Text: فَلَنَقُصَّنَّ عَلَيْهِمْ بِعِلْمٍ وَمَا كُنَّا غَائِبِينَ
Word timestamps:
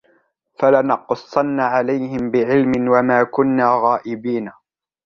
فَلَنَقُصَّنَّ 0.59 1.59
عَلَيْهِمْ 1.59 2.31
بِعِلْمٍ 2.31 2.87
وَمَا 2.89 3.23
كُنَّا 3.23 3.79
غَائِبِينَ 3.83 4.51